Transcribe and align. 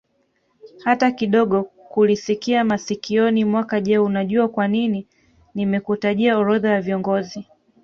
hata 0.83 1.11
kidogokulisikia 1.11 2.63
masikioni 2.63 3.45
mwako 3.45 3.79
Je 3.79 3.97
unajua 3.99 4.47
kwanini 4.47 5.07
nimekutajia 5.55 6.37
orodha 6.37 6.69
ya 6.69 6.81
viongozi 6.81 7.47